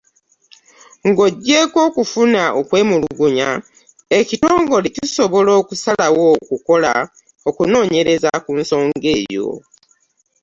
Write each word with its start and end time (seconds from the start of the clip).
Nga 1.07 1.21
ojjeeko 1.27 1.77
okufuna 1.87 2.41
okwemulugunya, 2.59 3.49
ekitongole 4.19 4.87
kisobola 4.95 5.51
okusalawo 5.61 6.23
okukola 6.43 6.93
okunoonyereza 7.49 8.31
ku 8.45 8.51
nsonga 8.59 9.07
eyo. 9.19 9.49